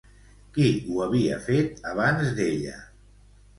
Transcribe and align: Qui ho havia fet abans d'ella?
Qui 0.55 0.69
ho 0.85 1.03
havia 1.09 1.37
fet 1.49 1.85
abans 1.93 2.35
d'ella? 2.43 2.77